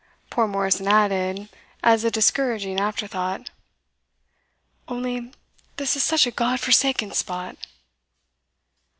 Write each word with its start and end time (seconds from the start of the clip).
Poor 0.31 0.47
Morrison 0.47 0.87
added, 0.87 1.47
as 1.83 2.03
a 2.03 2.09
discouraging 2.09 2.79
afterthought: 2.79 3.51
"Only 4.87 5.31
this 5.77 5.95
is 5.95 6.01
such 6.01 6.25
a 6.25 6.31
God 6.31 6.59
forsaken 6.59 7.11
spot." 7.11 7.55